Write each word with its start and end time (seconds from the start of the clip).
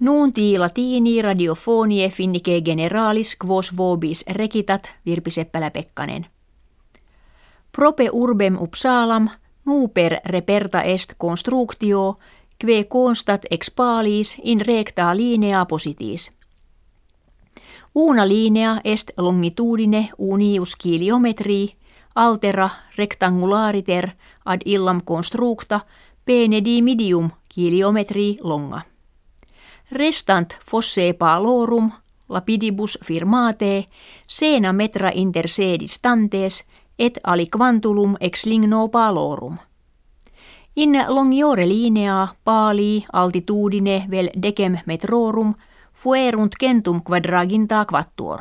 Nuunti 0.00 0.58
latini 0.58 1.22
radiofonie 1.22 2.10
finnike 2.10 2.60
generalis 2.60 3.36
quos 3.44 3.76
vobis 3.76 4.24
recitat 4.30 4.90
Virpi 5.06 5.30
Seppälä-Pekkanen. 5.30 6.26
Prope 7.72 8.10
urbem 8.12 8.56
Uppsalam 8.60 9.28
nuper 9.64 10.16
reperta 10.24 10.82
est 10.82 11.12
constructio 11.18 12.16
kve 12.58 12.84
constat 12.84 13.42
ex 13.50 13.70
palis 13.70 14.36
in 14.42 14.60
recta 14.60 15.16
linea 15.16 15.64
positis. 15.64 16.32
Una 17.94 18.28
linea 18.28 18.80
est 18.84 19.10
longitudine 19.16 20.08
unius 20.18 20.76
kiliometri 20.76 21.74
altera 22.14 22.70
rectangulariter 22.98 24.10
ad 24.44 24.60
illam 24.64 25.02
constructa 25.04 25.80
penedi 26.24 26.82
medium 26.82 27.30
kiliometri 27.48 28.38
longa. 28.42 28.80
Restant 29.92 30.58
fosse 30.70 31.14
palorum 31.18 31.92
lapidibus 32.28 32.98
firmate 33.04 33.84
sena 34.28 34.72
metra 34.72 35.10
inter 35.14 35.48
sedis 35.48 36.00
et 36.98 37.18
aliquantulum 37.24 38.16
ex 38.20 38.44
ligno 38.46 38.88
palorum. 38.88 39.56
In 40.76 41.04
longiore 41.08 41.68
linea 41.68 42.28
pali 42.44 43.04
altitudine 43.12 44.06
vel 44.10 44.30
decem 44.42 44.78
metrorum 44.86 45.54
fuerunt 45.92 46.52
centum 46.60 47.02
quadraginta 47.02 47.84
quattuor. 47.84 48.40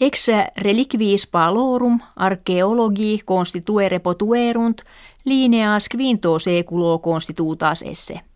Ex 0.00 0.28
reliquiis 0.56 1.26
palorum 1.26 2.00
archeologi 2.16 3.20
constituere 3.24 3.98
potuerunt 3.98 4.80
lineas 5.24 5.88
quinto 5.88 6.38
seculo 6.38 6.98
constitutas 6.98 7.82
esse. 7.82 8.31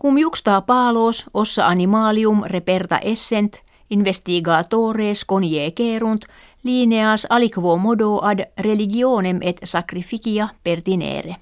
Cum 0.00 0.18
juxta 0.18 0.60
palos 0.60 1.26
ossa 1.34 1.66
animalium 1.66 2.42
reperta 2.46 2.98
essent 2.98 3.54
investigatores 3.90 5.24
conjegerunt 5.24 6.22
lineas 6.62 7.26
aliquo 7.30 7.76
modo 7.76 8.20
ad 8.22 8.40
religionem 8.58 9.38
et 9.42 9.60
sacrificia 9.64 10.48
pertinere. 10.64 11.34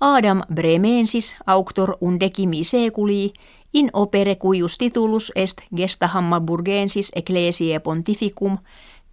Adam 0.00 0.42
Bremensis 0.54 1.36
auctor 1.46 1.96
undecimi 2.00 2.64
seculi 2.64 3.32
in 3.72 3.90
opere 3.92 4.36
cuius 4.36 4.78
titulus 4.78 5.32
est 5.34 5.60
gesta 5.76 6.06
Hammaburgensis 6.06 7.12
ecclesiae 7.14 7.80
pontificum 7.80 8.58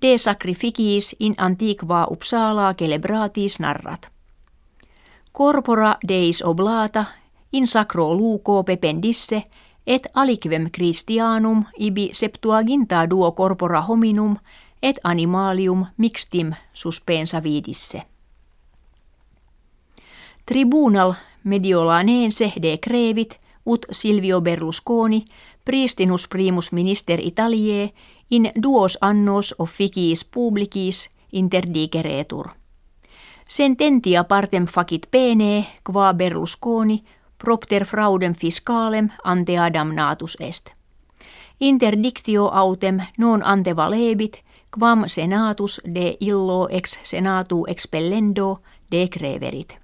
de 0.02 0.18
sacrificiis 0.18 1.16
in 1.20 1.34
antiqua 1.38 2.08
Uppsala 2.12 2.74
celebratis 2.74 3.60
narrat. 3.60 4.08
Corpora 5.32 5.98
deis 6.08 6.44
oblata 6.44 7.06
in 7.56 7.68
sacro 7.68 8.14
luco 8.14 8.64
pependisse 8.64 9.44
et 9.88 10.08
aliquem 10.14 10.70
Christianum 10.72 11.64
ibi 11.80 12.10
septuaginta 12.14 13.10
duo 13.10 13.32
corpora 13.32 13.82
hominum 13.82 14.36
et 14.82 15.00
animalium 15.04 15.86
mixtim 15.98 16.52
suspensa 16.74 17.44
vidisse. 17.44 18.02
Tribunal 20.46 21.14
mediolanense 21.44 22.54
de 22.62 22.78
crevit 22.78 23.40
ut 23.66 23.86
Silvio 23.92 24.42
Berlusconi 24.42 25.26
pristinus 25.66 26.28
primus 26.28 26.72
minister 26.72 27.20
Italiae 27.20 27.90
in 28.32 28.52
duos 28.62 28.98
annos 29.02 29.56
officiis 29.60 30.26
publicis 30.26 31.10
interdigeretur. 31.32 32.50
Sententia 33.48 34.24
partem 34.24 34.66
facit 34.66 35.08
pene 35.12 35.66
qua 35.84 36.14
Berlusconi 36.14 37.04
propter 37.46 37.86
fraudem 37.86 38.34
fiscalem 38.34 39.10
ante 39.24 39.56
damnatus 39.74 40.38
est. 40.40 40.74
Interdictio 41.60 42.50
autem 42.54 43.00
non 43.18 43.42
ante 43.44 43.76
valebit, 43.76 44.42
quam 44.80 45.04
senatus 45.08 45.82
de 45.96 46.18
illo 46.20 46.68
ex 46.70 47.00
senatu 47.04 47.66
expellendo 47.68 48.62
decreverit. 48.92 49.78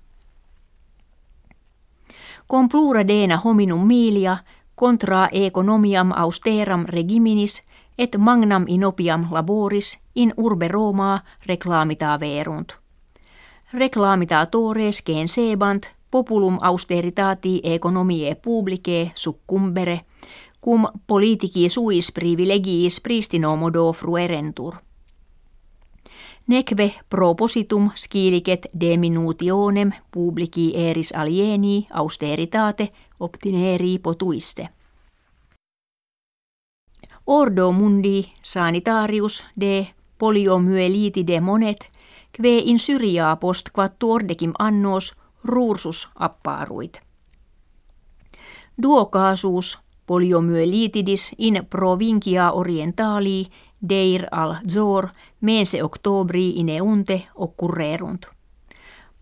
Complura 2.47 3.07
dena 3.07 3.39
hominum 3.43 3.87
milia 3.87 4.37
contra 4.75 5.29
economiam 5.31 6.11
austeram 6.11 6.85
regiminis 6.85 7.61
et 7.97 8.17
magnam 8.17 8.65
inopiam 8.67 9.27
laboris 9.31 9.99
in 10.15 10.33
urbe 10.37 10.67
Roma 10.67 11.19
reclamita 11.45 12.19
verunt. 12.19 12.73
Reclamita 13.73 14.45
tores 14.45 15.03
gen 15.05 15.27
sebant 15.27 16.00
populum 16.11 16.57
austeritati 16.61 17.61
economiae 17.63 18.35
publicae 18.35 19.11
succumbere, 19.15 20.01
cum 20.61 20.87
politici 21.07 21.69
suis 21.69 22.11
privilegiis 22.11 23.01
pristinomodo 23.01 23.93
fruerentur. 23.93 24.75
Neque 26.47 26.93
propositum 27.09 27.89
scilicet 27.95 28.67
diminutionem 28.79 29.91
publici 30.11 30.71
eris 30.75 31.11
alieni 31.15 31.87
austeritate 31.93 32.91
obtineri 33.19 33.99
potuisse. 33.99 34.67
Ordo 37.27 37.71
mundi 37.71 38.25
sanitarius 38.43 39.45
de 39.59 39.87
poliomyelitide 40.17 41.41
monet, 41.41 41.87
kve 42.31 42.57
in 42.57 42.79
syriaa 42.79 43.35
post 43.35 43.69
quattuordecim 43.75 44.53
annos 44.59 45.13
ruursus 45.43 46.09
appaaruit. 46.15 47.01
Duokaasuus 48.81 49.79
poliomyelitidis 50.05 51.35
in 51.37 51.67
provincia 51.69 52.51
orientali 52.51 53.47
deir 53.89 54.27
al 54.31 54.55
zor 54.69 55.09
mense 55.41 55.83
octobri 55.83 56.59
in 56.59 56.81
unte 56.81 57.27
occurrerunt. 57.35 58.25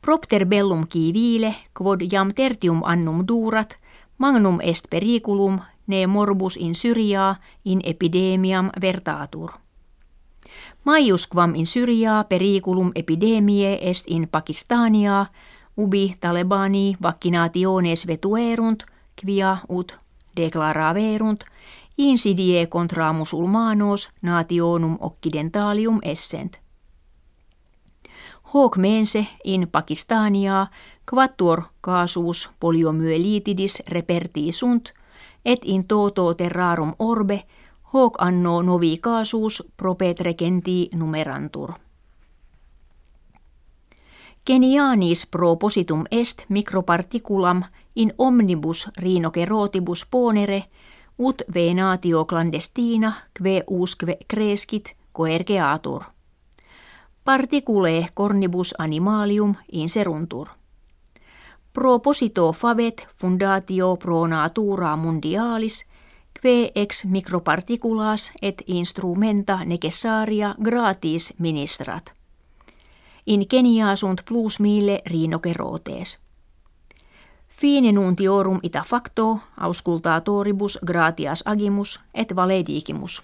Propter 0.01 0.45
bellum 0.45 0.87
civile 0.87 1.55
quod 1.73 2.01
jam 2.11 2.33
tertium 2.33 2.83
annum 2.83 3.23
durat 3.27 3.75
magnum 4.17 4.59
est 4.61 4.89
periculum 4.89 5.59
ne 5.87 6.07
morbus 6.07 6.57
in 6.57 6.75
Syria 6.75 7.35
in 7.65 7.81
epidemiam 7.83 8.71
vertatur. 8.81 9.51
Maius 10.85 11.27
quam 11.27 11.55
in 11.55 11.65
Syria 11.65 12.25
periculum 12.29 12.91
epidemie 12.95 13.77
est 13.81 14.07
in 14.07 14.27
Pakistania 14.27 15.31
ubi 15.79 16.15
talebani 16.19 16.97
vaccinationes 17.01 18.07
vetuerunt, 18.07 18.83
quia 19.21 19.57
ut 19.69 19.95
declaraverunt, 20.35 21.43
insidie 21.97 22.67
contra 22.67 23.13
musulmanos 23.13 24.09
nationum 24.21 24.97
occidentalium 24.99 25.99
essent. 26.03 26.59
Hoc 28.53 28.77
mense 28.77 29.27
in 29.43 29.67
Pakistania 29.71 30.67
quattuor 31.11 31.63
casus 31.81 32.49
poliomyelitidis 32.59 33.83
reperti 33.87 34.51
sunt, 34.51 34.93
et 35.45 35.59
in 35.63 35.87
toto 35.87 36.33
terrarum 36.33 36.93
orbe 36.99 37.43
hoc 37.93 38.15
anno 38.19 38.61
novi 38.61 38.97
casus 38.97 39.63
propet 39.77 40.19
regenti 40.19 40.89
numerantur. 40.93 41.88
Genianis 44.47 45.25
propositum 45.25 46.03
est 46.11 46.45
microparticulam 46.49 47.63
in 47.95 48.13
omnibus 48.17 48.87
rhinocerotibus 48.97 50.05
ponere 50.11 50.63
ut 51.19 51.41
venatio 51.53 52.25
clandestina 52.25 53.13
kve 53.33 53.61
usque 53.67 54.17
crescit 54.27 54.95
coergeatur. 55.11 56.03
Particule 57.23 58.07
cornibus 58.13 58.73
animalium 58.77 59.55
inseruntur. 59.71 60.47
Proposito 61.73 62.51
favet 62.51 63.07
fundatio 63.15 63.97
pro 63.97 64.27
natura 64.27 64.95
mundialis 64.95 65.85
kve 66.39 66.71
ex 66.75 67.05
microparticulas 67.05 68.31
et 68.41 68.63
instrumenta 68.67 69.65
necessaria 69.65 70.55
gratis 70.63 71.33
ministrat 71.39 72.18
in 73.29 73.47
Kenia 73.47 73.95
sunt 73.95 74.21
plus 74.25 74.59
mille 74.59 75.01
rhinocerotes. 75.05 76.19
Fine 77.49 77.91
nuntiorum 77.91 78.59
ita 78.63 78.83
facto 78.87 79.39
auscultatoribus 79.57 80.79
gratias 80.85 81.43
agimus 81.45 81.99
et 82.13 82.35
valedigimus. 82.35 83.21